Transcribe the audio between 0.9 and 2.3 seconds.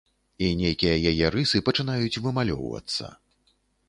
яе рысы пачынаюць